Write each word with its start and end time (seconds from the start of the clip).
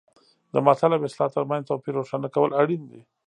د 0.53 0.55
متل 0.65 0.91
او 0.95 1.05
اصطلاح 1.07 1.29
ترمنځ 1.35 1.61
توپیر 1.69 1.93
روښانه 1.97 2.27
کول 2.35 2.51
اړین 2.61 2.81
دي 2.91 3.01